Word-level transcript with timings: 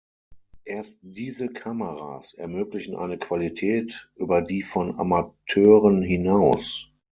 Erst 0.65 0.97
diese 1.03 1.47
Kameras 1.47 2.33
ermöglichen 2.33 2.95
eine 2.95 3.19
Qualität 3.19 4.09
über 4.15 4.41
die 4.41 4.63
von 4.63 4.95
Amateuren 4.97 6.01
hinaus. 6.01 6.89